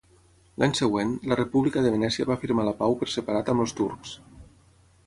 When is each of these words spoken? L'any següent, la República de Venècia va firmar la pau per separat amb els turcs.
L'any 0.61 0.71
següent, 0.79 1.11
la 1.33 1.37
República 1.41 1.83
de 1.87 1.91
Venècia 1.97 2.27
va 2.31 2.39
firmar 2.45 2.67
la 2.71 2.75
pau 2.81 2.99
per 3.03 3.11
separat 3.17 3.53
amb 3.55 3.67
els 3.67 3.79
turcs. 3.83 4.21